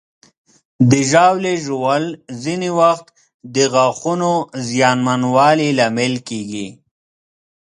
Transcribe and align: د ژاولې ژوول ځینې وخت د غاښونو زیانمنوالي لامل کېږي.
د 0.89 0.91
ژاولې 1.11 1.53
ژوول 1.65 2.05
ځینې 2.43 2.69
وخت 2.79 3.05
د 3.55 3.57
غاښونو 3.73 4.31
زیانمنوالي 4.69 5.69
لامل 5.79 6.13
کېږي. 6.29 6.67